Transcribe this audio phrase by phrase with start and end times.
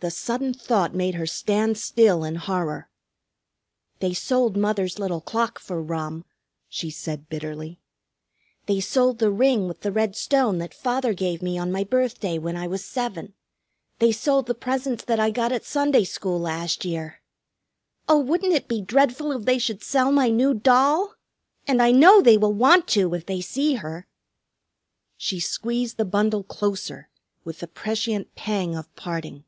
[0.00, 2.90] The sudden thought made her stand still in horror.
[4.00, 6.26] "They sold Mother's little clock for rum,"
[6.68, 7.80] she said bitterly.
[8.66, 12.36] "They sold the ring with the red stone that Father gave me on my birthday
[12.36, 13.32] when I was seven.
[13.98, 17.22] They sold the presents that I got at Sunday School last year.
[18.06, 21.14] Oh, wouldn't it be dreadful if they should sell my new doll!
[21.66, 24.06] And I know they will want to if they see her."
[25.16, 27.08] She squeezed the bundle closer
[27.44, 29.44] with the prescient pang of parting.